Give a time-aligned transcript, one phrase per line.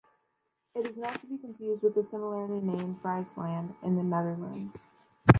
[0.73, 4.75] It is not to be confused with the similarly named Friesland in the Netherlands.